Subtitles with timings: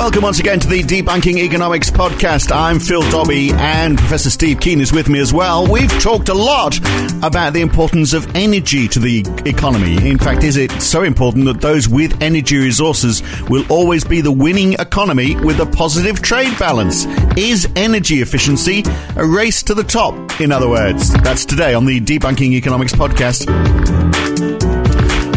[0.00, 2.50] Welcome once again to the Debunking Economics podcast.
[2.50, 5.70] I'm Phil Dobby and Professor Steve Keen is with me as well.
[5.70, 6.78] We've talked a lot
[7.22, 10.08] about the importance of energy to the economy.
[10.08, 14.32] In fact, is it so important that those with energy resources will always be the
[14.32, 17.04] winning economy with a positive trade balance?
[17.36, 18.82] Is energy efficiency
[19.16, 20.40] a race to the top?
[20.40, 24.09] In other words, that's today on the Debunking Economics podcast.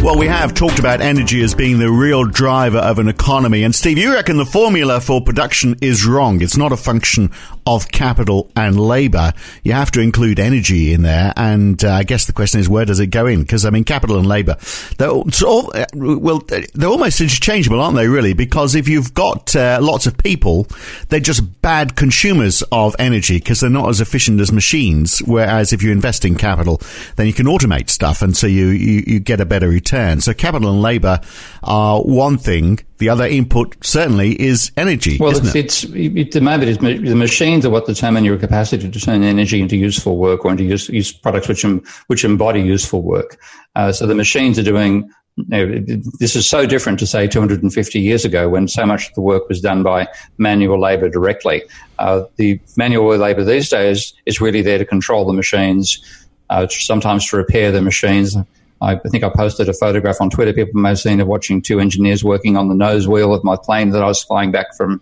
[0.03, 3.63] Well, we have talked about energy as being the real driver of an economy.
[3.63, 6.41] And Steve, you reckon the formula for production is wrong.
[6.41, 7.31] It's not a function
[7.65, 9.33] of capital and labor.
[9.63, 11.33] You have to include energy in there.
[11.35, 13.41] And uh, I guess the question is, where does it go in?
[13.41, 14.57] Because, I mean, capital and labor,
[14.97, 18.33] they're, all, uh, well, they're almost interchangeable, aren't they, really?
[18.33, 20.67] Because if you've got uh, lots of people,
[21.09, 25.19] they're just bad consumers of energy because they're not as efficient as machines.
[25.19, 26.81] Whereas if you invest in capital,
[27.15, 28.21] then you can automate stuff.
[28.21, 30.21] And so you, you, you get a better return.
[30.21, 31.21] So capital and labour
[31.63, 32.79] are one thing.
[33.03, 35.17] The other input certainly is energy.
[35.19, 35.55] Well, it's, it?
[35.57, 39.59] it's it, the moment is the machines are what determine your capacity to turn energy
[39.59, 41.65] into useful work or into use, use products which
[42.07, 43.37] which embody useful work.
[43.75, 45.83] Uh, so the machines are doing you know,
[46.19, 49.49] this is so different to say 250 years ago when so much of the work
[49.49, 50.07] was done by
[50.37, 51.61] manual labor directly.
[51.99, 55.99] Uh, the manual labor these days is really there to control the machines,
[56.49, 58.37] uh, sometimes to repair the machines.
[58.83, 60.53] I think I posted a photograph on Twitter.
[60.53, 63.55] People may have seen of watching two engineers working on the nose wheel of my
[63.55, 65.01] plane that I was flying back from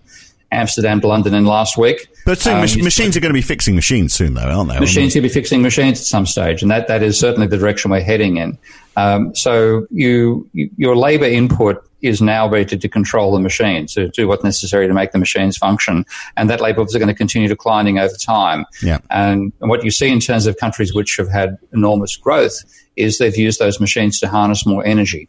[0.51, 2.07] Amsterdam to London in last week.
[2.25, 4.79] But soon, um, machines are going to be fixing machines soon, though, aren't they?
[4.79, 7.89] Machines will be fixing machines at some stage, and that, that is certainly the direction
[7.89, 8.57] we're heading in.
[8.95, 14.09] Um, so you, you, your labour input is now ready to control the machines, to
[14.09, 16.05] do what's necessary to make the machines function.
[16.35, 18.65] And that labour is going to continue declining over time.
[18.81, 18.99] Yeah.
[19.09, 22.63] And, and what you see in terms of countries which have had enormous growth
[22.95, 25.27] is they've used those machines to harness more energy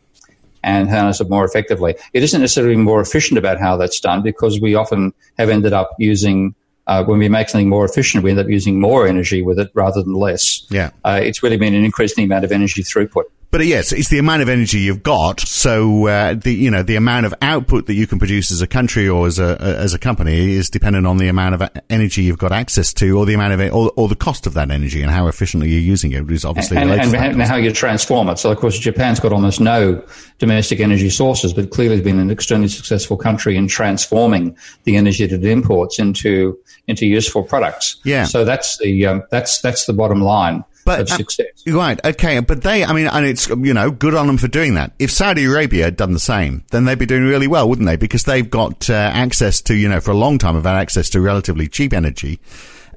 [0.64, 1.94] and harness it more effectively.
[2.12, 5.90] It isn't necessarily more efficient about how that's done because we often have ended up
[5.98, 6.54] using
[6.86, 9.70] uh, when we make something more efficient, we end up using more energy with it
[9.74, 10.66] rather than less.
[10.68, 13.24] Yeah, uh, it's really been an increasing amount of energy throughput.
[13.52, 15.40] But uh, yes, it's the amount of energy you've got.
[15.40, 18.66] So uh, the you know the amount of output that you can produce as a
[18.66, 22.38] country or as a as a company is dependent on the amount of energy you've
[22.38, 25.02] got access to, or the amount of it, or, or the cost of that energy
[25.02, 26.28] and how efficiently you're using it.
[26.30, 28.38] Is obviously and, and, and how you transform it.
[28.38, 30.02] So of course, Japan's got almost no
[30.38, 35.26] domestic energy sources, but clearly has been an extremely successful country in transforming the energy
[35.26, 36.58] that it imports into
[36.88, 38.00] into useful products.
[38.02, 38.24] Yeah.
[38.24, 41.62] So that's the um, that's that's the bottom line but, uh, success.
[41.68, 42.00] Uh, right.
[42.04, 42.40] Okay.
[42.40, 44.92] But they, I mean, and it's, you know, good on them for doing that.
[44.98, 47.96] If Saudi Arabia had done the same, then they'd be doing really well, wouldn't they?
[47.96, 51.10] Because they've got uh, access to, you know, for a long time have had access
[51.10, 52.40] to relatively cheap energy.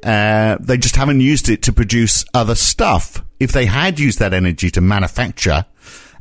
[0.04, 3.24] Uh, they just haven't used it to produce other stuff.
[3.40, 5.66] If they had used that energy to manufacture,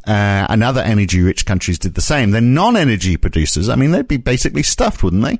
[0.07, 3.91] uh, and other energy rich countries did the same, then non energy producers, I mean,
[3.91, 5.39] they'd be basically stuffed, wouldn't they?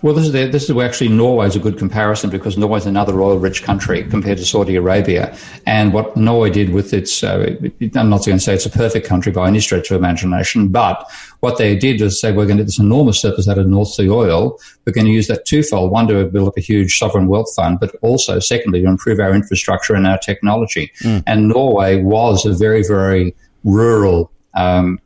[0.00, 2.78] Well, this is the, this is where actually Norway is a good comparison because Norway
[2.78, 5.36] is another oil-rich country compared to Saudi Arabia.
[5.66, 7.56] And what Norway did with its, uh,
[7.96, 11.04] I'm not going to say it's a perfect country by any stretch of imagination, but
[11.40, 13.88] what they did was say we're going to get this enormous surplus out of North
[13.88, 14.60] Sea oil.
[14.84, 17.80] We're going to use that twofold: one to build up a huge sovereign wealth fund,
[17.80, 20.92] but also, secondly, to improve our infrastructure and our technology.
[21.00, 21.24] Mm.
[21.26, 23.34] And Norway was a very, very
[23.64, 25.00] rural, um,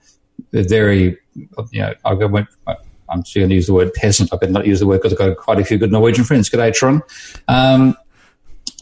[0.52, 2.48] very, you know, I went
[3.12, 4.32] I'm still going to use the word peasant.
[4.32, 6.48] I better not use the word because I've got quite a few good Norwegian friends.
[6.48, 7.02] Good day, Tron.
[7.48, 7.96] Um,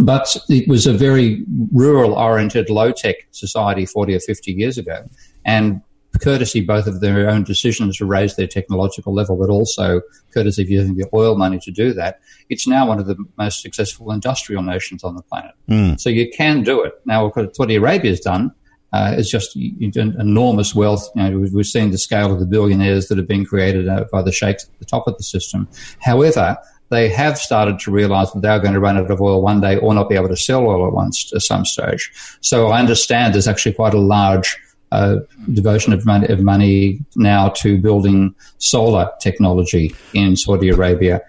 [0.00, 5.08] but it was a very rural oriented, low tech society 40 or 50 years ago.
[5.44, 5.82] And
[6.20, 10.00] courtesy both of their own decisions to raise their technological level, but also
[10.32, 13.62] courtesy of using the oil money to do that, it's now one of the most
[13.62, 15.54] successful industrial nations on the planet.
[15.68, 16.00] Mm.
[16.00, 16.94] So you can do it.
[17.04, 18.52] Now, what Saudi Arabia has done
[18.92, 21.08] uh, is just enormous wealth.
[21.14, 24.22] You know, we've seen the scale of the billionaires that have been created uh, by
[24.22, 25.68] the sheikhs at the top of the system.
[26.00, 26.56] However,
[26.90, 29.60] they have started to realize that they are going to run out of oil one
[29.60, 32.10] day or not be able to sell oil at once at some stage.
[32.40, 34.58] So I understand there's actually quite a large
[34.90, 35.20] uh,
[35.52, 41.22] devotion of money, of money now to building solar technology in Saudi Arabia.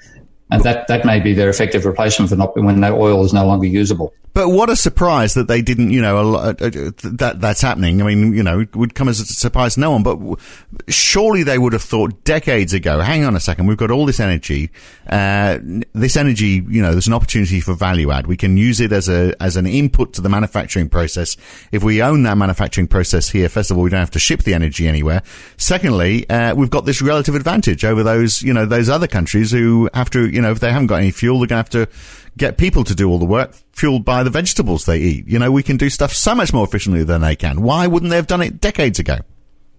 [0.50, 3.46] And that, that may be their effective replacement for not when that oil is no
[3.46, 4.14] longer usable.
[4.34, 6.70] But what a surprise that they didn't, you know, uh, uh,
[7.04, 8.02] that that's happening.
[8.02, 10.04] I mean, you know, it would come as a surprise to no one.
[10.04, 10.40] But
[10.88, 13.02] surely they would have thought decades ago.
[13.02, 14.72] Hang on a second, we've got all this energy.
[15.10, 15.60] Uh,
[15.94, 18.28] this energy, you know, there's an opportunity for value add.
[18.28, 21.36] We can use it as a as an input to the manufacturing process.
[21.74, 24.44] If we own that manufacturing process here, first of all, we don't have to ship
[24.44, 25.24] the energy anywhere.
[25.58, 29.90] Secondly, uh, we've got this relative advantage over those, you know, those other countries who
[29.94, 31.96] have to, you know, if they haven't got any fuel, they're going to have to
[32.38, 35.28] get people to do all the work fueled by the vegetables they eat.
[35.28, 37.62] You know, we can do stuff so much more efficiently than they can.
[37.62, 39.20] Why wouldn't they have done it decades ago?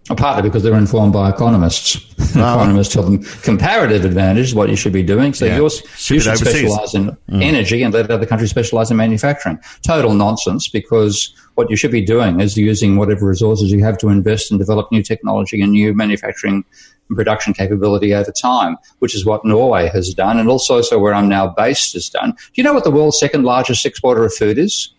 [0.08, 1.94] Partly because they're informed by economists.
[2.32, 5.32] Economists tell them comparative advantage is what you should be doing.
[5.32, 7.42] So yeah, you should specialize in mm.
[7.42, 9.60] energy and let other countries specialize in manufacturing.
[9.82, 14.08] Total nonsense because what you should be doing is using whatever resources you have to
[14.08, 16.64] invest and develop new technology and new manufacturing
[17.14, 21.28] production capability over time, which is what Norway has done, and also so where I'm
[21.28, 22.32] now based has done.
[22.32, 24.92] Do you know what the world's second largest exporter of food is?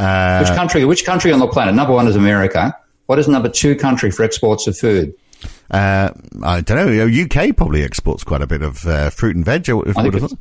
[0.00, 0.84] Uh, which country?
[0.84, 1.74] Which country on the planet?
[1.74, 2.76] Number one is America.
[3.06, 5.14] What is number two country for exports of food?
[5.70, 6.10] Uh,
[6.42, 7.24] I don't know.
[7.24, 9.68] UK probably exports quite a bit of uh, fruit and veg.
[9.68, 10.34] I think it's,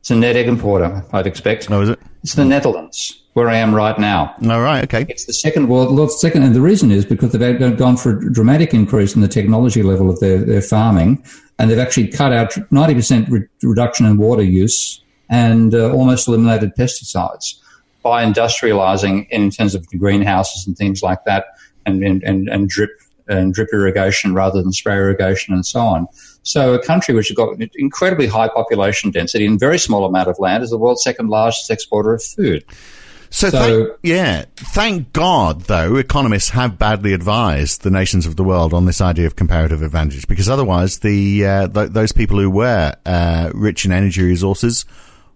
[0.00, 1.70] it's a net egg importer, I'd expect.
[1.70, 2.00] Oh, is it?
[2.22, 4.34] It's the Netherlands where I am right now.
[4.42, 5.06] All right, okay.
[5.08, 8.74] It's the second world, second, and the reason is because they've gone for a dramatic
[8.74, 11.24] increase in the technology level of their, their farming,
[11.58, 16.72] and they've actually cut out 90% re- reduction in water use and uh, almost eliminated
[16.76, 17.54] pesticides
[18.02, 21.46] by industrializing in terms of the greenhouses and things like that,
[21.86, 22.90] and, and, and, and drip
[23.28, 26.06] and drip irrigation rather than spray irrigation and so on.
[26.42, 30.38] So a country which has got incredibly high population density and very small amount of
[30.40, 32.64] land is the world's second largest exporter of food.
[33.32, 38.44] So, so thank, yeah, thank God, though, economists have badly advised the nations of the
[38.44, 42.50] world on this idea of comparative advantage, because otherwise, the uh, th- those people who
[42.50, 44.84] were uh, rich in energy resources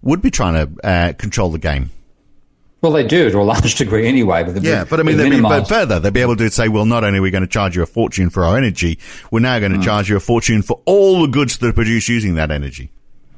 [0.03, 1.91] would be trying to uh, control the game.
[2.83, 4.45] Well, they do to a large degree anyway.
[4.45, 6.85] But yeah, but I mean, they'd be, but further, they'd be able to say, well,
[6.85, 8.99] not only are we going to charge you a fortune for our energy,
[9.31, 9.85] we're now going to mm.
[9.85, 12.91] charge you a fortune for all the goods that are produced using that energy.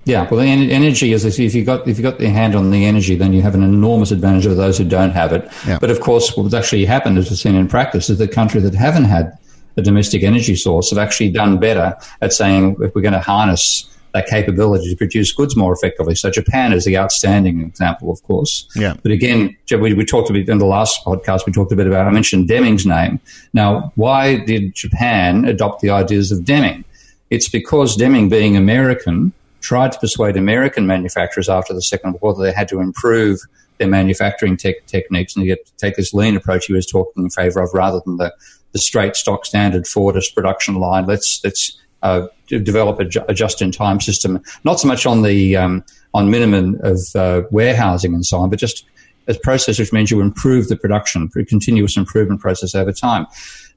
[0.08, 2.86] Yeah, well, the energy is if you got if you got your hand on the
[2.86, 5.46] energy, then you have an enormous advantage over those who don't have it.
[5.66, 5.78] Yeah.
[5.78, 8.74] But of course, what's actually happened, as we've seen in practice, is the countries that
[8.74, 9.36] haven't had
[9.76, 13.86] a domestic energy source have actually done better at saying if we're going to harness
[14.14, 16.14] that capability to produce goods more effectively.
[16.14, 18.66] So Japan is the outstanding example, of course.
[18.74, 18.94] Yeah.
[19.02, 21.44] But again, we, we talked a bit in the last podcast.
[21.44, 22.06] We talked a bit about.
[22.06, 23.20] I mentioned Deming's name.
[23.52, 26.86] Now, why did Japan adopt the ideas of Deming?
[27.28, 32.34] It's because Deming, being American, tried to persuade American manufacturers after the Second World War
[32.34, 33.40] that they had to improve
[33.78, 37.60] their manufacturing te- techniques and to take this lean approach he was talking in favor
[37.60, 38.34] of rather than the,
[38.72, 41.06] the straight stock standard Fordist production line.
[41.06, 45.84] Let's, let's uh, develop a, a, just-in-time system, not so much on the um,
[46.14, 48.84] on minimum of uh, warehousing and so on, but just
[49.26, 53.26] a process which means you improve the production, continuous improvement process over time.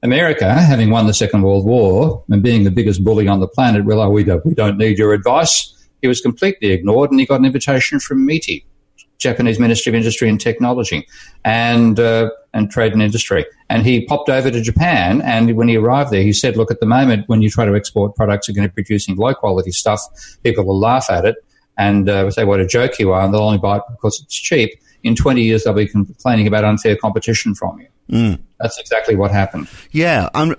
[0.02, 3.84] America, having won the Second World War and being the biggest bully on the planet,
[3.84, 5.72] realized we don't, we don't need your advice.
[6.00, 8.66] He was completely ignored and he got an invitation from MITI,
[9.18, 11.06] Japanese Ministry of Industry and Technology
[11.44, 13.46] and, uh, and Trade and Industry.
[13.70, 15.22] And he popped over to Japan.
[15.22, 17.76] And when he arrived there, he said, look, at the moment, when you try to
[17.76, 20.00] export products you're going to be producing low quality stuff,
[20.42, 21.36] people will laugh at it
[21.78, 24.34] and uh, say what a joke you are and they'll only buy it because it's
[24.34, 24.70] cheap.
[25.04, 27.86] In 20 years, they'll be complaining about unfair competition from you.
[28.10, 28.40] Mm.
[28.58, 29.68] That's exactly what happened.
[29.90, 30.54] Yeah, um,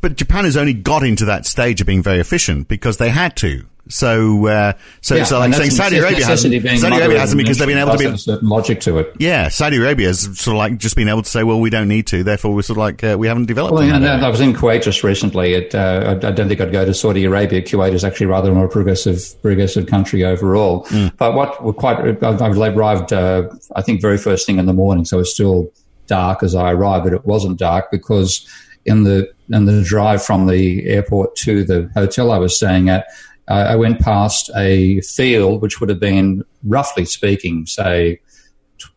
[0.00, 3.36] but Japan has only got into that stage of being very efficient because they had
[3.36, 3.64] to.
[3.90, 7.66] So, uh, so, yeah, so like saying Saudi Arabia hasn't, Saudi Arabia hasn't because they've
[7.66, 9.14] been able to be a certain logic to it.
[9.18, 11.88] Yeah, Saudi Arabia has sort of like just been able to say, well, we don't
[11.88, 13.74] need to, therefore we're sort of like uh, we haven't developed.
[13.74, 15.54] Well, yeah, I was in Kuwait just recently.
[15.54, 17.62] It, uh, I don't think I'd go to Saudi Arabia.
[17.62, 20.84] Kuwait is actually rather a more progressive, progressive country overall.
[20.86, 21.16] Mm.
[21.16, 25.06] But what we're quite, I've arrived, uh, I think, very first thing in the morning,
[25.06, 25.72] so it's still
[26.08, 28.46] dark as I arrived, but it wasn't dark because
[28.84, 33.06] in the in the drive from the airport to the hotel I was staying at
[33.48, 38.20] uh, I went past a field which would have been, roughly speaking, say,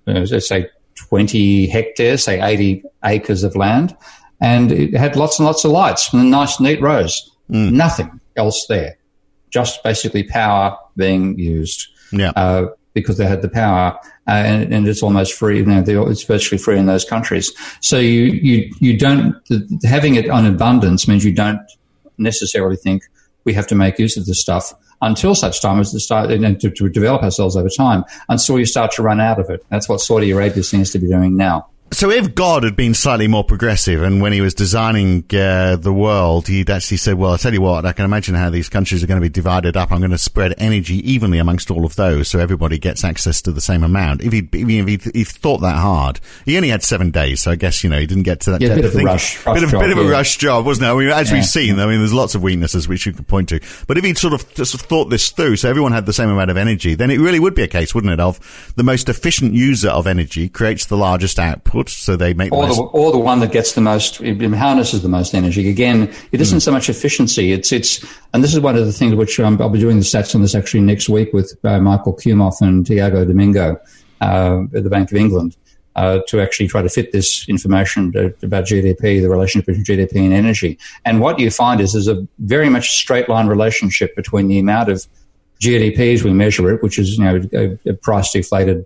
[0.07, 3.95] uh, let's say 20 hectares, say 80 acres of land,
[4.41, 7.31] and it had lots and lots of lights and nice, neat rows.
[7.49, 7.71] Mm.
[7.71, 8.97] Nothing else there,
[9.49, 11.87] just basically power being used.
[12.11, 12.31] Yeah.
[12.35, 15.59] Uh, because they had the power, uh, and, and, it's almost free.
[15.59, 17.51] You know, it's virtually free in those countries.
[17.79, 19.35] So you you you don't
[19.83, 21.61] having it on abundance means you don't
[22.17, 23.03] necessarily think
[23.43, 26.59] we have to make use of this stuff until such time as to start and
[26.59, 29.65] to, to develop ourselves over time until you start to run out of it.
[29.69, 31.70] That's what Saudi Arabia seems to be doing now.
[31.93, 35.91] So if God had been slightly more progressive, and when he was designing uh, the
[35.91, 39.03] world, he'd actually said, "Well, I'll tell you what, I can imagine how these countries
[39.03, 39.91] are going to be divided up.
[39.91, 43.51] I'm going to spread energy evenly amongst all of those, so everybody gets access to
[43.51, 47.11] the same amount." If he if he, he thought that hard, he only had seven
[47.11, 48.61] days, so I guess you know he didn't get to that.
[48.61, 50.03] Yeah, bit of a rush, rush bit of, job, bit of yeah.
[50.05, 50.91] a rush job, wasn't it?
[50.91, 51.35] I mean, as Yeah.
[51.35, 53.59] we've seen, I mean, there's lots of weaknesses which you could point to.
[53.87, 56.51] But if he'd sort of just thought this through, so everyone had the same amount
[56.51, 58.39] of energy, then it really would be a case, wouldn't it, of
[58.77, 62.81] the most efficient user of energy creates the largest output, so they make or the,
[62.81, 65.69] or the one that gets the most harnesses the most energy.
[65.69, 67.51] Again, it isn't so much efficiency.
[67.51, 70.03] It's it's and this is one of the things which um, I'll be doing the
[70.03, 73.77] stats on this actually next week with uh, Michael Kumhof and Tiago Domingo
[74.21, 75.55] uh, at the Bank of England.
[75.93, 80.23] Uh, to actually try to fit this information to, about GDP, the relationship between GDP
[80.23, 80.79] and energy.
[81.03, 84.87] And what you find is there's a very much straight line relationship between the amount
[84.87, 85.05] of
[85.59, 88.85] GDP as we measure it, which is you know a, a price deflated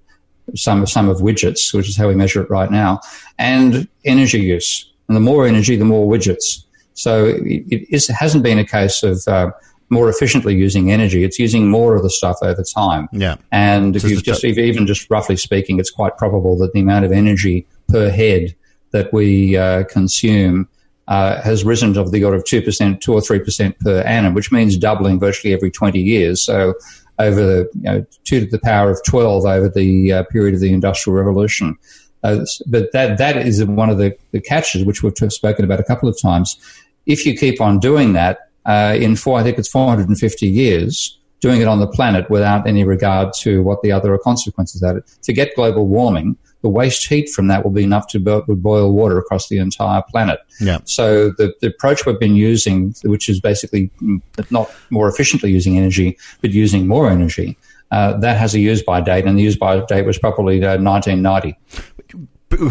[0.55, 2.99] sum sum of widgets, which is how we measure it right now,
[3.37, 4.91] and energy use.
[5.07, 6.63] And the more energy, the more widgets.
[6.93, 9.51] So it, it is, hasn't been a case of uh,
[9.89, 11.23] more efficiently using energy.
[11.23, 13.07] It's using more of the stuff over time.
[13.11, 13.35] Yeah.
[13.51, 17.05] And if So you just even just roughly speaking, it's quite probable that the amount
[17.05, 18.55] of energy per head
[18.91, 20.67] that we uh, consume
[21.07, 24.33] uh, has risen of the order of two percent, two or three percent per annum,
[24.33, 26.41] which means doubling virtually every twenty years.
[26.43, 26.73] So
[27.19, 30.61] over the you know, two to the power of twelve over the uh, period of
[30.61, 31.77] the Industrial Revolution.
[32.23, 35.83] Uh, but that that is one of the, the catches which we've spoken about a
[35.83, 36.57] couple of times.
[37.05, 41.61] If you keep on doing that uh, in four, I think it's 450 years, doing
[41.61, 45.03] it on the planet without any regard to what the other consequences of it.
[45.23, 46.35] Forget global warming.
[46.61, 50.01] The waste heat from that will be enough to bo- boil water across the entire
[50.09, 50.39] planet.
[50.59, 50.79] Yeah.
[50.85, 55.77] So the, the approach we've been using, which is basically mm, not more efficiently using
[55.77, 57.57] energy, but using more energy,
[57.91, 60.77] uh, that has a use by date, and the use by date was probably uh,
[60.81, 61.57] 1990.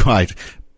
[0.07, 0.33] Right.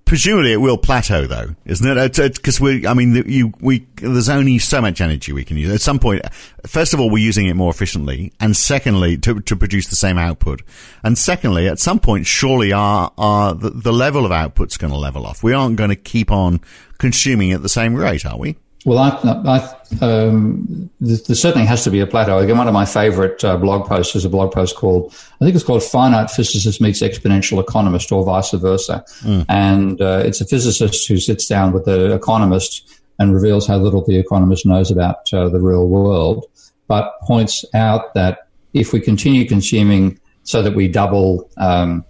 [0.07, 2.35] Presumably it will plateau though, isn't it?
[2.37, 5.73] Because we, I mean, you, we, there's only so much energy we can use.
[5.73, 6.23] At some point,
[6.65, 10.17] first of all, we're using it more efficiently, and secondly, to, to produce the same
[10.17, 10.63] output.
[11.03, 14.99] And secondly, at some point, surely our, our, the, the level of output's going to
[14.99, 15.43] level off.
[15.43, 16.61] We aren't going to keep on
[16.99, 18.57] consuming at the same rate, are we?
[18.87, 19.69] Well, I,
[20.01, 22.39] I, um, there certainly has to be a plateau.
[22.39, 25.57] Again, one of my favorite uh, blog posts is a blog post called, I think
[25.57, 29.05] it's called Finite Physicist Meets Exponential Economist or vice versa.
[29.49, 34.05] And uh, it's a physicist who sits down with the economist and reveals how little
[34.05, 36.47] the economist knows about uh, the real world,
[36.87, 42.05] but points out that if we continue consuming so that we double um,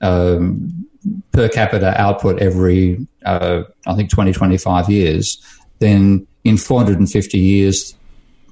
[0.00, 0.86] um,
[1.32, 5.44] per capita output every, uh, I think, 20, 25 years,
[5.80, 7.94] then in 450 years,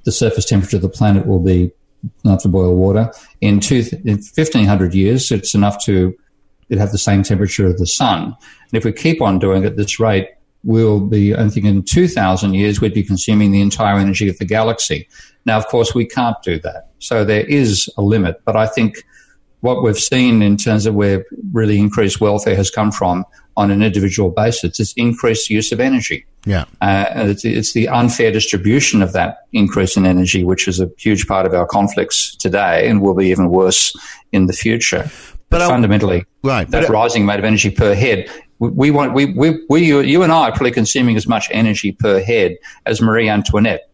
[0.05, 1.71] the surface temperature of the planet will be
[2.23, 3.11] enough to boil water.
[3.41, 6.15] In, two, in 1500 years, it's enough to
[6.69, 8.25] it have the same temperature of the sun.
[8.25, 10.29] And if we keep on doing it at this rate,
[10.63, 14.45] we'll be, I think in 2000 years, we'd be consuming the entire energy of the
[14.45, 15.07] galaxy.
[15.45, 16.89] Now, of course, we can't do that.
[16.99, 19.03] So there is a limit, but I think
[19.61, 23.25] what we've seen in terms of where really increased welfare has come from
[23.59, 26.25] on an individual basis is increased use of energy.
[26.45, 26.63] Yeah.
[26.81, 31.27] Uh, it's, it's the unfair distribution of that increase in energy, which is a huge
[31.27, 33.93] part of our conflicts today and will be even worse
[34.31, 35.09] in the future.
[35.49, 39.13] But, I- fundamentally, Right, that but- rising amount of energy per head, we, we want,
[39.13, 42.55] we, we, we, you, you and I are probably consuming as much energy per head
[42.85, 43.89] as Marie Antoinette.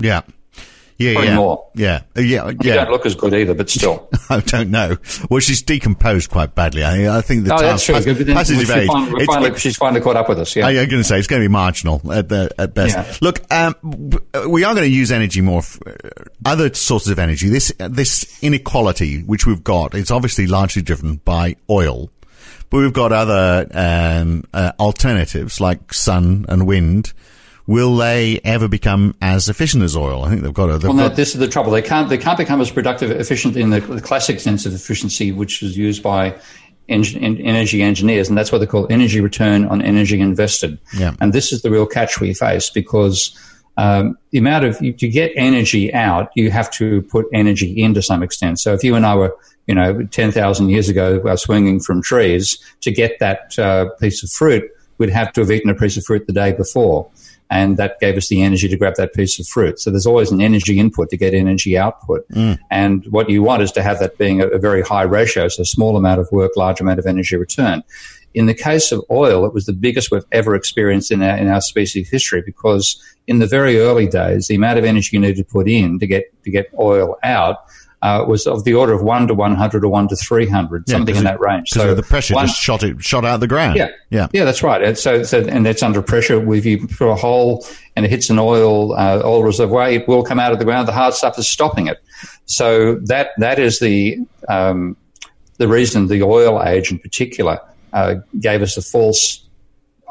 [0.00, 0.22] Yeah.
[0.98, 1.68] Yeah, Probably yeah, more.
[1.76, 2.74] yeah, Uh, yeah, You yeah.
[2.74, 4.08] don't look as good either, but still.
[4.30, 4.96] I don't know.
[5.30, 6.82] Well, she's decomposed quite badly.
[6.82, 7.94] I, I think the oh, time, that's true.
[7.94, 8.88] pas- But then passage of age.
[8.88, 10.56] finally, it's- finally, she's finally caught up with us.
[10.56, 10.66] Yeah.
[10.66, 12.96] I, am going to say it's going to be marginal at the at best.
[12.96, 13.14] Yeah.
[13.20, 13.76] Look, um,
[14.48, 15.92] we are going to use energy more, uh,
[16.44, 17.48] other sources of energy.
[17.48, 22.10] This this inequality which we've got, it's obviously largely driven by oil,
[22.70, 27.12] but we've got other um, uh, alternatives like sun and wind.
[27.68, 30.24] Will they ever become as efficient as oil?
[30.24, 30.78] I think they've got to.
[30.78, 31.70] They've Well, no, this is the trouble.
[31.70, 32.08] They can't.
[32.08, 35.76] They can't become as productive, efficient in the, the classic sense of efficiency, which is
[35.76, 36.34] used by
[36.88, 40.78] en- en- energy engineers, and that's what they call energy return on energy invested.
[40.96, 41.12] Yeah.
[41.20, 43.38] And this is the real catch we face because
[43.76, 48.00] um, the amount of to get energy out, you have to put energy in to
[48.00, 48.60] some extent.
[48.60, 52.00] So if you and I were, you know, ten thousand years ago, uh, swinging from
[52.00, 54.64] trees to get that uh, piece of fruit,
[54.96, 57.10] we'd have to have eaten a piece of fruit the day before
[57.50, 59.80] and that gave us the energy to grab that piece of fruit.
[59.80, 62.28] So there's always an energy input to get energy output.
[62.30, 62.58] Mm.
[62.70, 65.62] And what you want is to have that being a, a very high ratio, so
[65.62, 67.82] small amount of work, large amount of energy return.
[68.34, 71.48] In the case of oil, it was the biggest we've ever experienced in our, in
[71.48, 75.36] our species history because in the very early days, the amount of energy you needed
[75.38, 77.64] to put in to get, to get oil out
[78.02, 80.84] uh, was of the order of one to one hundred or one to three hundred,
[80.86, 81.68] yeah, something in that range.
[81.70, 83.76] So the pressure one, just shot it shot out the ground.
[83.76, 84.44] Yeah, yeah, yeah.
[84.44, 84.82] That's right.
[84.82, 86.52] And so, so and that's under pressure.
[86.52, 90.22] If you put a hole and it hits an oil uh, oil reservoir, it will
[90.22, 90.86] come out of the ground.
[90.86, 92.02] The hard stuff is stopping it.
[92.46, 94.96] So that that is the um,
[95.56, 97.60] the reason the oil age in particular
[97.92, 99.44] uh, gave us a false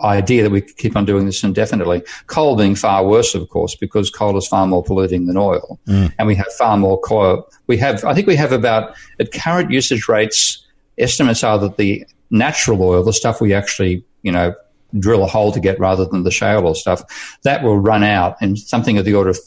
[0.04, 2.04] idea that we could keep on doing this indefinitely.
[2.28, 6.14] Coal being far worse, of course, because coal is far more polluting than oil, mm.
[6.18, 7.48] and we have far more coal.
[7.68, 10.64] We have, I think, we have about at current usage rates.
[10.98, 14.54] Estimates are that the natural oil, the stuff we actually, you know,
[15.00, 17.04] drill a hole to get rather than the shale oil stuff,
[17.44, 19.40] that will run out in something of the order of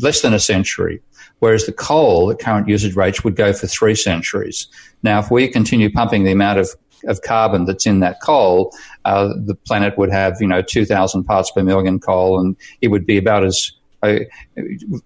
[0.00, 1.00] less than a century.
[1.40, 4.68] Whereas the coal at current usage rates would go for three centuries.
[5.02, 6.70] Now, if we continue pumping the amount of
[7.04, 8.72] of carbon that's in that coal,
[9.04, 13.06] uh, the planet would have, you know, 2,000 parts per million coal, and it would
[13.06, 13.72] be about as
[14.02, 14.18] uh,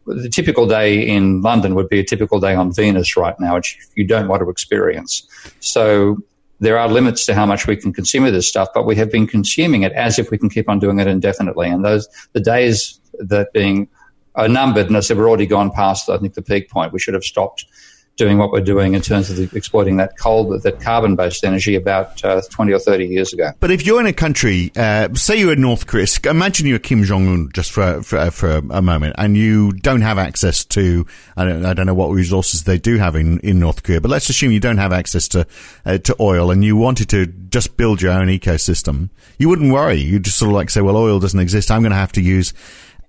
[0.07, 3.79] the typical day in London would be a typical day on Venus right now, which
[3.95, 5.27] you don't want to experience.
[5.61, 6.19] So
[6.61, 9.11] there are limits to how much we can consume of this stuff, but we have
[9.11, 11.69] been consuming it as if we can keep on doing it indefinitely.
[11.69, 13.89] And those the days that being
[14.35, 16.93] are numbered, and I said we're already gone past, I think, the peak point.
[16.93, 17.65] We should have stopped
[18.21, 22.23] doing what we're doing in terms of the, exploiting that coal, that carbon-based energy about
[22.23, 23.50] uh, 20 or 30 years ago.
[23.61, 27.03] But if you're in a country, uh, say you're in North Korea, imagine you're Kim
[27.03, 31.65] Jong-un just for, for, for a moment, and you don't have access to, I don't,
[31.65, 34.53] I don't know what resources they do have in, in North Korea, but let's assume
[34.53, 35.47] you don't have access to,
[35.87, 39.09] uh, to oil and you wanted to just build your own ecosystem.
[39.39, 39.97] You wouldn't worry.
[39.97, 41.71] You'd just sort of like say, well, oil doesn't exist.
[41.71, 42.53] I'm going to have to use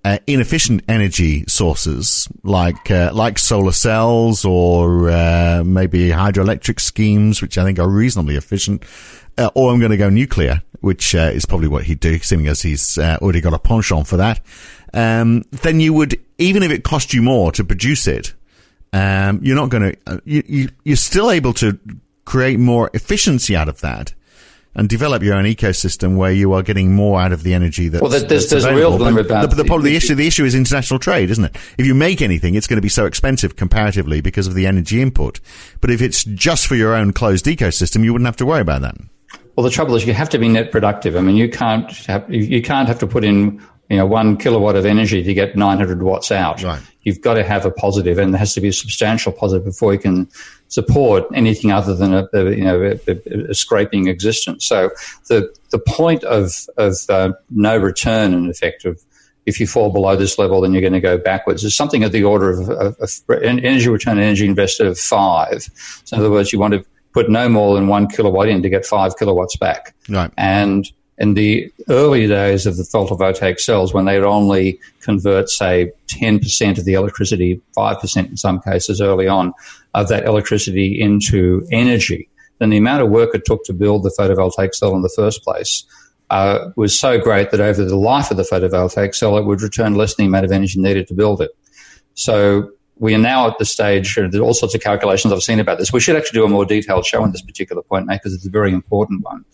[0.04, 7.58] uh, inefficient energy sources like uh, like solar cells or uh, maybe hydroelectric schemes, which
[7.58, 8.84] I think are reasonably efficient.
[9.38, 12.48] Uh, or I'm going to go nuclear, which uh, is probably what he'd do, seeing
[12.48, 14.42] as he's uh, already got a penchant for that.
[14.94, 18.34] Um, then you would, even if it cost you more to produce it,
[18.92, 20.22] um, you're not going to.
[20.26, 21.80] You, you, you're still able to
[22.26, 24.14] create more efficiency out of that
[24.76, 28.02] and develop your own ecosystem where you are getting more out of the energy that's,
[28.02, 30.16] well, there's, that's there's a real about the, the, the, the, issue.
[30.16, 31.56] The issue is international trade, isn't it?
[31.78, 35.02] If you make anything, it's going to be so expensive comparatively because of the energy
[35.02, 35.40] input.
[35.82, 38.82] But if it's just for your own closed ecosystem, you wouldn't have to worry about
[38.82, 38.96] that.
[39.56, 41.16] Well, the trouble is you have to be net productive.
[41.18, 44.78] I mean, you can't have, you can't have to put in you know, one kilowatt
[44.78, 46.64] of energy to get 900 watts out.
[46.64, 46.82] Right.
[47.02, 49.92] You've got to have a positive, and there has to be a substantial positive before
[49.92, 50.30] you can
[50.72, 54.66] support anything other than a, a you know a, a, scraping existence.
[54.66, 54.90] So
[55.28, 59.00] the the point of of uh, no return, in effect, of
[59.46, 61.64] if you fall below this level, then you're going to go backwards.
[61.64, 63.12] Is something of the order of, of, of
[63.44, 65.64] energy return, energy invested of five.
[66.06, 68.70] So in other words, you want to put no more than one kilowatt in to
[68.70, 69.94] get five kilowatts back.
[70.08, 70.32] Right.
[70.38, 70.90] And
[71.22, 76.86] in the early days of the photovoltaic cells, when they'd only convert, say, 10% of
[76.86, 79.54] the electricity, 5% in some cases early on,
[79.94, 84.14] of that electricity into energy, then the amount of work it took to build the
[84.18, 85.86] photovoltaic cell in the first place
[86.32, 89.94] uh, was so great that over the life of the photovoltaic cell, it would return
[89.94, 91.52] less than the amount of energy needed to build it.
[92.16, 95.78] So we are now at the stage, there's all sorts of calculations I've seen about
[95.78, 95.94] this.
[95.94, 98.48] We should actually do a more detailed show on this particular point, mate, because it's
[98.48, 99.46] a very important one.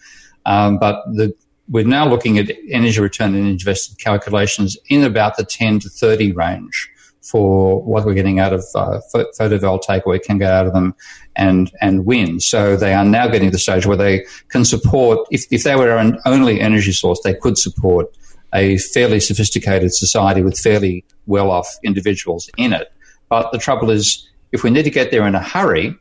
[0.45, 1.35] Um, but the,
[1.69, 6.31] we're now looking at energy return and invested calculations in about the 10 to 30
[6.31, 6.89] range
[7.21, 10.95] for what we're getting out of uh, photovoltaic, what we can get out of them,
[11.35, 12.41] and and wind.
[12.41, 15.27] So they are now getting to the stage where they can support.
[15.29, 18.07] If if they were an only energy source, they could support
[18.53, 22.91] a fairly sophisticated society with fairly well-off individuals in it.
[23.29, 25.97] But the trouble is, if we need to get there in a hurry,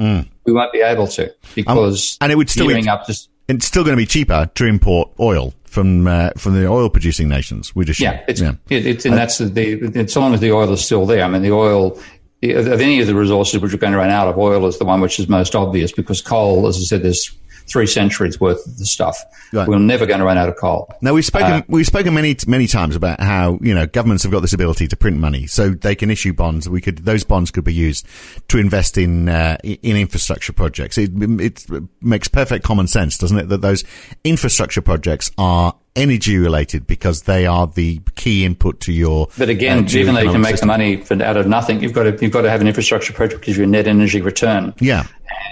[0.00, 0.28] mm.
[0.44, 3.66] we won't be able to because um, and it would still be, up just it's
[3.66, 7.74] still going to be cheaper to import oil from uh, from the oil producing nations.
[7.74, 8.54] We just yeah, it's, yeah.
[8.68, 11.24] It, it's and uh, that's the it's so long as the oil is still there.
[11.24, 11.98] I mean, the oil
[12.42, 14.84] of any of the resources which are going to run out of oil is the
[14.84, 17.30] one which is most obvious because coal, as I said, there's
[17.66, 19.18] three centuries worth of the stuff.
[19.52, 19.68] Right.
[19.68, 20.92] We're never going to run out of coal.
[21.00, 24.32] Now we've spoken uh, we've spoken many many times about how you know governments have
[24.32, 26.68] got this ability to print money, so they can issue bonds.
[26.68, 28.06] We could those bonds could be used
[28.48, 30.98] to invest in uh, in infrastructure projects.
[30.98, 31.66] It, it
[32.00, 33.48] makes perfect common sense, doesn't it?
[33.48, 33.84] That those
[34.24, 39.28] infrastructure projects are energy related because they are the key input to your.
[39.36, 40.68] But again, uh, even though you can make system.
[40.68, 43.40] the money out of nothing, you've got to you've got to have an infrastructure project
[43.40, 44.74] because your net energy return.
[44.78, 45.06] Yeah,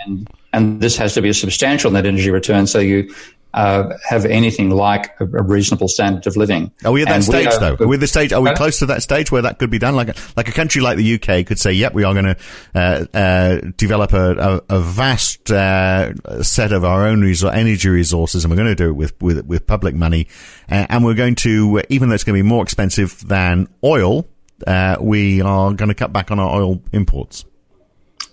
[0.06, 2.66] and and this has to be a substantial net energy return.
[2.66, 3.12] So you
[3.54, 6.72] uh, have anything like a, a, reasonable standard of living.
[6.84, 7.84] Are we at that and stage, are, though?
[7.84, 8.32] Are we the stage?
[8.32, 9.94] Are we uh, close to that stage where that could be done?
[9.94, 12.36] Like a, like a country like the UK could say, "Yep, we are going to
[12.74, 18.44] uh, uh, develop a, a, a vast uh, set of our own resor- energy resources,
[18.44, 20.26] and we're going to do it with with, with public money,
[20.68, 24.26] and we're going to, even though it's going to be more expensive than oil,
[25.00, 27.44] we are going to cut back on our oil imports."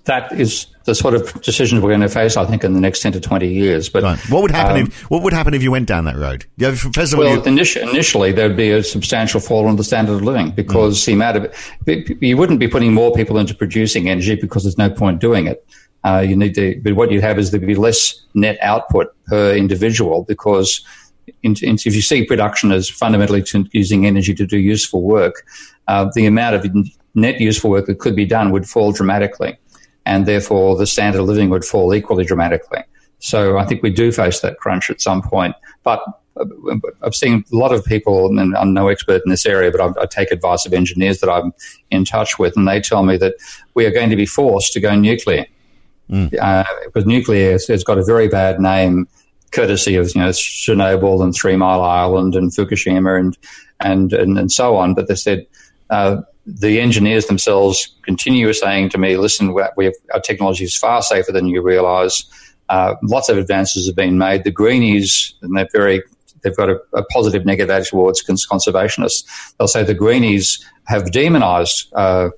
[0.06, 3.02] That is the sort of decisions we're going to face, I think, in the next
[3.02, 3.90] ten to twenty years.
[3.90, 4.20] But right.
[4.30, 6.46] what would happen um, if what would happen if you went down that road?
[6.58, 9.76] Yeah, first of all, well, you- initially, initially there would be a substantial fall in
[9.76, 11.06] the standard of living because mm.
[11.06, 14.90] the amount of you wouldn't be putting more people into producing energy because there's no
[14.90, 15.66] point doing it.
[16.04, 19.54] Uh, you need to, but what you have is there'd be less net output per
[19.56, 20.84] individual because
[21.44, 25.46] in, in, if you see production as fundamentally using energy to do useful work,
[25.88, 26.66] uh, the amount of
[27.14, 29.56] net useful work that could be done would fall dramatically
[30.06, 32.84] and therefore the standard of living would fall equally dramatically.
[33.20, 35.56] So I think we do face that crunch at some point.
[35.84, 36.04] But
[36.38, 36.46] uh,
[37.04, 40.06] I've seen a lot of people, and I'm no expert in this area, but I,
[40.06, 41.54] take advice of engineers that I'm
[41.92, 43.36] in touch with, and they tell me that
[43.76, 45.46] we are going to be forced to go nuclear.
[46.10, 46.34] Mm.
[46.42, 49.08] Uh, because nuclear has, has got a very bad name
[49.52, 53.38] courtesy of you know Chernobyl and Three Mile Island and Fukushima and
[53.80, 54.94] and and, and so on.
[54.94, 55.46] But they said
[55.90, 61.32] uh, the engineers themselves continue saying to me, listen, have, our technology is far safer
[61.32, 62.25] than you realize.
[62.69, 64.43] Uh, lots of advances have been made.
[64.43, 66.04] The greenies, and they're very,
[66.41, 69.54] they've got a, a positive negative attitude towards conservationists.
[69.58, 72.30] They'll say the greenies have demonized uh,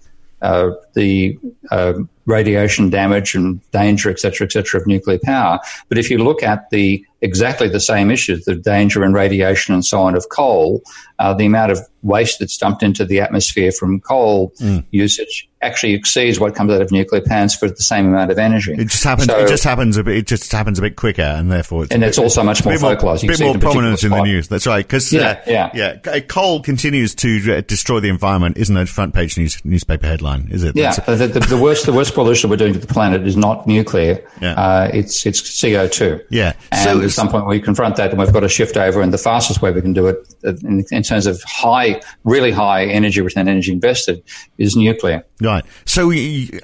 [0.42, 1.38] uh, the
[1.72, 1.94] uh,
[2.26, 5.60] radiation damage and danger, etc., etc., of nuclear power.
[5.90, 9.86] But if you look at the exactly the same issues, the danger and radiation and
[9.86, 10.82] so on of coal,
[11.20, 14.84] uh, the amount of waste that's dumped into the atmosphere from coal mm.
[14.92, 18.74] usage actually exceeds what comes out of nuclear plants for the same amount of energy.
[18.74, 19.28] It just happens.
[19.28, 20.18] So, it just happens a bit.
[20.18, 23.24] It just happens a bit quicker, and therefore, it's and it's also much more focalized.
[23.24, 24.50] A bit more prominent in the news.
[24.50, 24.86] That's right.
[24.86, 28.58] Because yeah, uh, yeah, yeah, coal continues to uh, destroy the environment.
[28.58, 30.50] Isn't a front page news, newspaper headline?
[30.52, 30.76] Is it?
[30.76, 30.92] Yeah.
[30.94, 34.24] The, the, the, worst, the worst pollution we're doing to the planet is not nuclear.
[34.42, 34.54] Yeah.
[34.54, 36.20] Uh, it's it's CO two.
[36.30, 36.54] Yeah.
[36.72, 39.02] And so, at some point we confront that, and we've got to shift over.
[39.02, 42.52] And the fastest way we can do it, uh, in, in terms of high, really
[42.52, 44.24] high energy return, energy invested,
[44.58, 45.26] is nuclear.
[45.44, 45.66] Right.
[45.86, 46.12] So,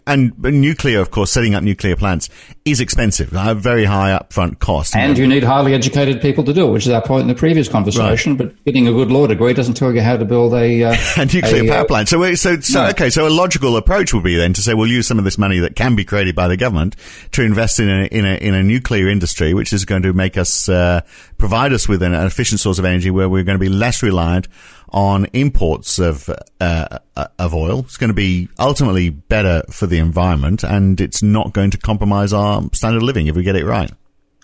[0.07, 2.29] and nuclear, of course, setting up nuclear plants
[2.63, 4.95] is expensive, a very high upfront cost.
[4.95, 7.35] And you need highly educated people to do it, which is our point in the
[7.35, 8.37] previous conversation.
[8.37, 8.47] Right.
[8.47, 11.25] But getting a good law degree doesn't tell you how to build a, uh, a
[11.25, 12.07] nuclear a, power uh, plant.
[12.07, 12.89] So, so, so no.
[12.91, 13.09] okay.
[13.09, 15.59] So, a logical approach would be then to say we'll use some of this money
[15.59, 16.95] that can be created by the government
[17.31, 20.37] to invest in a in a in a nuclear industry, which is going to make
[20.37, 21.01] us uh,
[21.37, 24.47] provide us with an efficient source of energy where we're going to be less reliant
[24.91, 26.99] on imports of uh,
[27.37, 27.79] of oil.
[27.79, 32.33] It's going to be ultimately better for the environment, and it's not going to compromise
[32.33, 33.91] our standard of living if we get it right.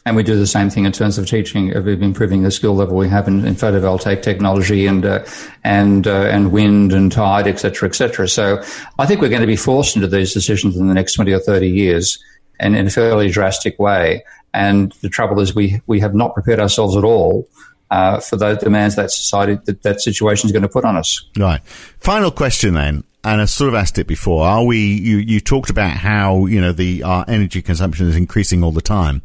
[0.07, 2.95] And we do the same thing in terms of teaching, of improving the skill level
[2.95, 5.25] we have in, in photovoltaic technology and uh,
[5.63, 8.27] and uh, and wind and tide, etc., etc.
[8.27, 8.61] So
[8.99, 11.39] I think we're going to be forced into these decisions in the next twenty or
[11.39, 12.23] thirty years,
[12.59, 14.23] and in a fairly drastic way.
[14.53, 17.49] And the trouble is, we we have not prepared ourselves at all
[17.91, 21.27] uh, for those demands that society that that situation is going to put on us.
[21.37, 21.61] Right.
[21.99, 23.03] Final question then.
[23.23, 24.45] And I sort of asked it before.
[24.45, 24.77] Are we?
[24.77, 28.81] You, you talked about how you know the our energy consumption is increasing all the
[28.81, 29.23] time.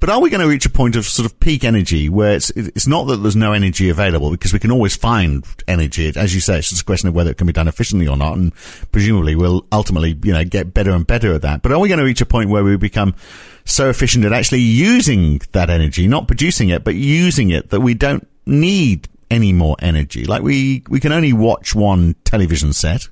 [0.00, 2.48] But are we going to reach a point of sort of peak energy where it's
[2.50, 6.10] it's not that there's no energy available because we can always find energy.
[6.16, 8.16] As you say, it's just a question of whether it can be done efficiently or
[8.16, 8.54] not, and
[8.92, 11.60] presumably we'll ultimately you know get better and better at that.
[11.60, 13.14] But are we going to reach a point where we become
[13.66, 17.92] so efficient at actually using that energy, not producing it, but using it that we
[17.92, 20.24] don't need any more energy?
[20.24, 23.06] Like we we can only watch one television set.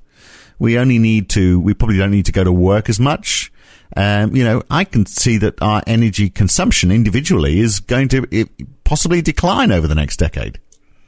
[0.59, 1.61] We only need to.
[1.61, 3.53] We probably don't need to go to work as much
[3.97, 8.47] um, you know, I can see that our energy consumption individually is going to
[8.85, 10.61] possibly decline over the next decade.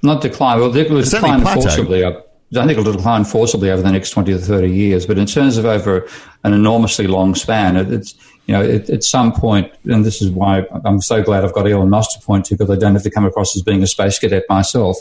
[0.03, 2.05] Not decline, well, it'll decline forcibly.
[2.05, 5.07] I think it'll decline forcibly over the next 20 to 30 years.
[5.07, 6.09] But in terms of over
[6.43, 8.15] an enormously long span, it's,
[8.47, 11.69] you know, it, at some point, and this is why I'm so glad I've got
[11.69, 13.87] Elon Musk to point to because I don't have to come across as being a
[13.87, 14.97] space cadet myself.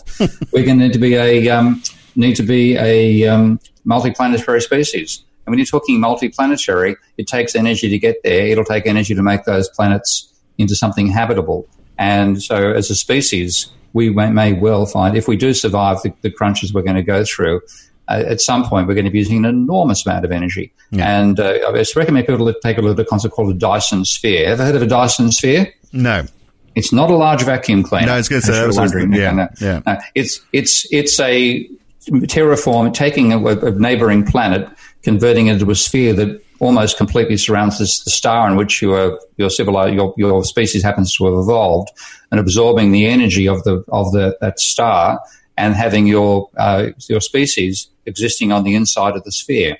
[0.52, 1.82] We're going to need to be a, um,
[2.16, 5.24] need to be a um, multi-planetary species.
[5.50, 8.46] And when you're talking multi-planetary, it takes energy to get there.
[8.46, 11.68] It'll take energy to make those planets into something habitable.
[11.98, 16.30] And so as a species, we may, well find if we do survive the, the
[16.30, 17.62] crunches we're going to go through,
[18.08, 20.72] uh, at some point we're going to be using an enormous amount of energy.
[20.92, 21.20] Yeah.
[21.20, 23.58] And uh, I just recommend people to take a look at a concept called a
[23.58, 24.50] Dyson sphere.
[24.50, 25.74] Have you ever heard of a Dyson sphere?
[25.92, 26.26] No.
[26.76, 28.06] It's not a large vacuum cleaner.
[28.06, 28.44] No, it's good.
[28.44, 29.12] So wondering.
[29.12, 29.82] Yeah, yeah.
[29.86, 31.68] No, it's it's it's a
[32.08, 34.70] terraform taking a, a neighboring planet
[35.04, 39.20] converting it into a sphere that almost completely surrounds this, the star in which your
[39.38, 41.90] your civilized your, your species happens to have evolved,
[42.32, 45.20] and absorbing the energy of the of the that star,
[45.58, 49.78] and having your uh, your species existing on the inside of the sphere.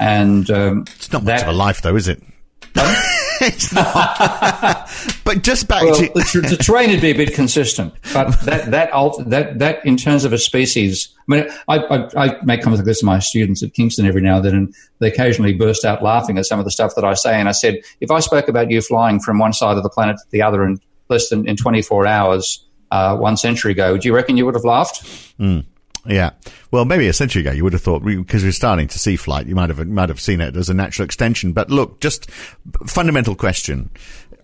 [0.00, 2.22] And um, it's not much that, of a life, though, is it?
[3.40, 4.90] it's not.
[5.24, 8.70] but just back well, to the, the, terrain would be a bit consistent, but that
[8.70, 8.90] that
[9.26, 11.08] that that in terms of a species.
[11.30, 14.22] I mean, I, I, I make comments like this to my students at Kingston every
[14.22, 17.04] now and then, and they occasionally burst out laughing at some of the stuff that
[17.04, 17.38] I say.
[17.38, 20.16] And I said, if I spoke about you flying from one side of the planet
[20.16, 24.14] to the other in less than in 24 hours uh, one century ago, do you
[24.14, 25.02] reckon you would have laughed?
[25.38, 25.66] Mm.
[26.06, 26.30] Yeah.
[26.70, 29.16] Well, maybe a century ago you would have thought because we, are starting to see
[29.16, 31.52] flight, you might have might have seen it as a natural extension.
[31.52, 32.30] But look, just
[32.86, 33.90] fundamental question,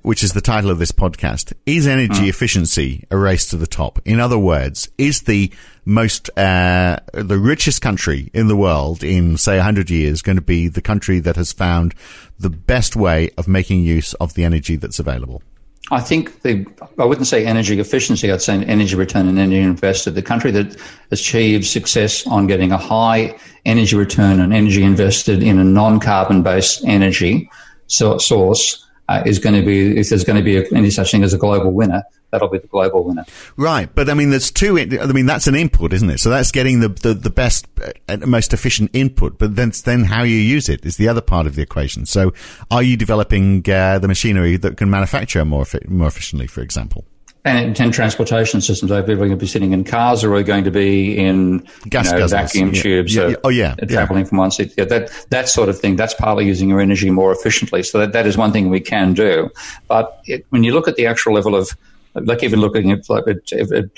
[0.02, 2.28] which is the title of this podcast: Is energy mm.
[2.28, 3.98] efficiency a race to the top?
[4.06, 5.52] In other words, is the
[5.84, 10.68] most uh, the richest country in the world in say hundred years going to be
[10.68, 11.94] the country that has found
[12.38, 15.42] the best way of making use of the energy that's available?
[15.90, 16.66] I think the,
[16.98, 20.14] I wouldn't say energy efficiency, I'd say energy return and energy invested.
[20.14, 20.76] The country that
[21.10, 26.42] achieves success on getting a high energy return and energy invested in a non carbon
[26.42, 27.50] based energy
[27.86, 31.34] source uh, is going to be, if there's going to be any such thing as
[31.34, 32.02] a global winner,
[32.34, 33.24] that'll be the global winner.
[33.56, 33.88] Right.
[33.94, 36.18] But I mean, there's two, I mean, that's an input, isn't it?
[36.18, 37.68] So that's getting the, the, the best,
[38.08, 41.46] uh, most efficient input, but then, then how you use it is the other part
[41.46, 42.06] of the equation.
[42.06, 42.32] So
[42.70, 47.04] are you developing uh, the machinery that can manufacture more, more efficiently, for example?
[47.46, 50.44] And in transportation systems, are people going to be sitting in cars or are we
[50.44, 52.82] going to be in Gas you know, vacuum yeah.
[52.82, 53.14] tubes?
[53.14, 53.34] Yeah.
[53.44, 53.74] Oh, yeah.
[53.74, 54.28] Traveling yeah.
[54.28, 55.00] from one seat other.
[55.00, 57.82] That, that sort of thing, that's partly using your energy more efficiently.
[57.82, 59.50] So that, that is one thing we can do.
[59.88, 61.76] But it, when you look at the actual level of
[62.14, 63.52] like even looking at, at,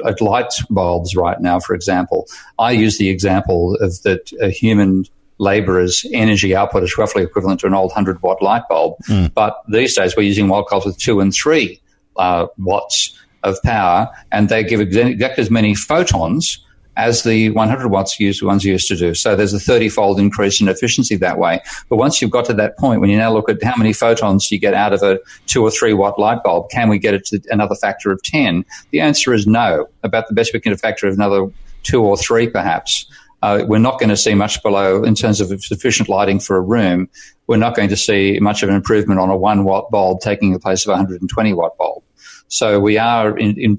[0.04, 2.26] at, light bulbs right now, for example,
[2.58, 5.04] I use the example of that a human
[5.38, 8.94] laborer's energy output is roughly equivalent to an old 100 watt light bulb.
[9.08, 9.34] Mm.
[9.34, 11.80] But these days we're using wild bulbs with two and three
[12.16, 16.65] uh, watts of power, and they give exactly as many photons
[16.96, 19.14] as the 100 watts used ones used to do.
[19.14, 21.60] So there's a 30 fold increase in efficiency that way.
[21.88, 24.50] But once you've got to that point, when you now look at how many photons
[24.50, 27.24] you get out of a two or three watt light bulb, can we get it
[27.26, 28.64] to another factor of 10?
[28.90, 29.88] The answer is no.
[30.02, 31.50] About the best we can a factor of another
[31.82, 33.06] two or three perhaps.
[33.42, 36.60] Uh, we're not going to see much below in terms of sufficient lighting for a
[36.60, 37.08] room.
[37.46, 40.52] We're not going to see much of an improvement on a one watt bulb taking
[40.52, 42.02] the place of a 120 watt bulb.
[42.48, 43.76] So we are in, in,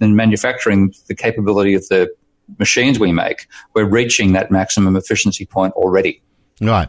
[0.00, 2.08] in, manufacturing the capability of the
[2.58, 3.46] machines we make.
[3.74, 6.22] We're reaching that maximum efficiency point already.
[6.60, 6.88] Right.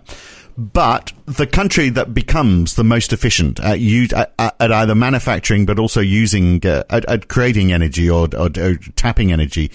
[0.57, 5.79] But the country that becomes the most efficient at, use, at, at either manufacturing, but
[5.79, 9.71] also using, uh, at, at, creating energy or, or, or, tapping energy,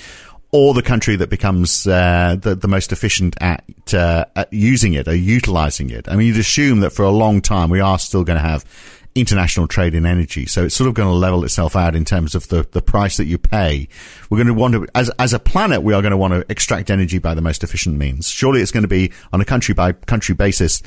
[0.52, 5.08] or the country that becomes uh, the, the most efficient at, uh, at using it
[5.08, 6.06] or utilizing it.
[6.06, 8.64] I mean, you'd assume that for a long time we are still going to have
[9.14, 10.46] international trade in energy.
[10.46, 13.16] So it's sort of going to level itself out in terms of the, the price
[13.16, 13.88] that you pay.
[14.28, 16.44] We're going to want to, as, as a planet, we are going to want to
[16.48, 18.28] extract energy by the most efficient means.
[18.28, 20.82] Surely it's going to be on a country by country basis.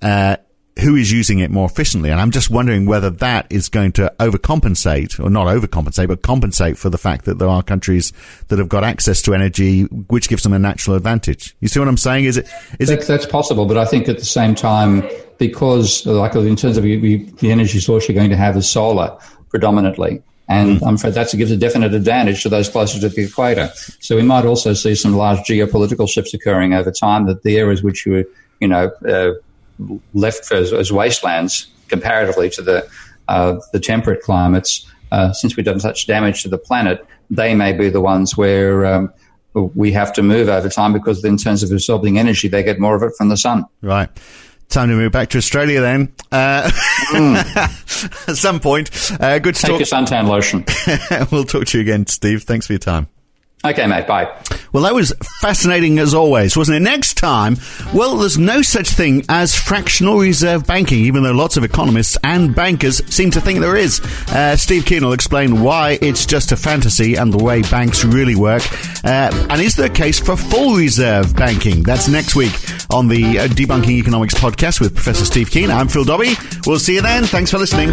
[0.00, 0.36] Uh,
[0.80, 2.10] who is using it more efficiently.
[2.10, 6.78] And I'm just wondering whether that is going to overcompensate or not overcompensate, but compensate
[6.78, 8.12] for the fact that there are countries
[8.48, 11.54] that have got access to energy, which gives them a natural advantage.
[11.60, 12.24] You see what I'm saying?
[12.24, 13.08] Is it, is that's, it?
[13.08, 13.66] That's possible.
[13.66, 15.02] But I think at the same time,
[15.38, 19.16] because like in terms of the energy source you're going to have is solar
[19.50, 20.22] predominantly.
[20.48, 20.86] And mm.
[20.86, 23.70] I'm afraid that gives a definite advantage to those closer to the equator.
[24.00, 27.82] So we might also see some large geopolitical shifts occurring over time that the areas
[27.82, 28.24] which you were,
[28.60, 29.32] you know, uh,
[30.14, 32.88] left as, as, wastelands comparatively to the,
[33.28, 37.72] uh, the temperate climates, uh, since we've done such damage to the planet, they may
[37.72, 39.12] be the ones where um,
[39.54, 42.94] we have to move over time because in terms of absorbing energy, they get more
[42.94, 43.64] of it from the sun.
[43.80, 44.08] Right.
[44.68, 46.14] Time to move back to Australia then.
[46.30, 46.70] Uh,
[47.10, 48.28] mm.
[48.28, 48.90] at some point.
[49.20, 49.80] Uh, good to Take talk.
[49.80, 50.64] your suntan lotion.
[51.30, 52.44] we'll talk to you again, Steve.
[52.44, 53.08] Thanks for your time.
[53.64, 54.06] Okay, mate.
[54.08, 54.28] Bye.
[54.72, 56.80] Well, that was fascinating as always, wasn't it?
[56.80, 57.58] Next time,
[57.94, 62.54] well, there's no such thing as fractional reserve banking, even though lots of economists and
[62.54, 64.00] bankers seem to think there is.
[64.30, 68.34] Uh, Steve Keen will explain why it's just a fantasy and the way banks really
[68.34, 68.62] work.
[69.04, 71.82] Uh, and is there a case for full reserve banking?
[71.82, 72.52] That's next week
[72.90, 75.70] on the uh, Debunking Economics podcast with Professor Steve Keen.
[75.70, 76.34] I'm Phil Dobby.
[76.66, 77.24] We'll see you then.
[77.24, 77.92] Thanks for listening.